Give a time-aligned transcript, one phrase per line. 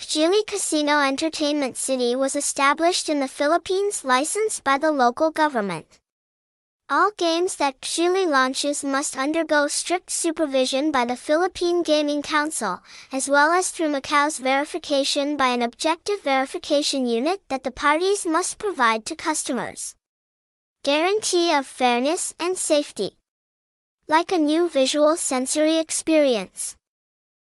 [0.00, 6.00] KKJILI Casino Entertainment City was established in the Philippines licensed by the local government.
[6.88, 12.80] All games that KKJILI launches must undergo strict supervision by the Philippine Gaming Council,
[13.12, 18.56] as well as through Macau's verification by an objective verification unit that the parties must
[18.56, 19.94] provide to customers.
[20.82, 23.18] Guarantee of fairness and safety.
[24.08, 26.74] Like a new visual sensory experience.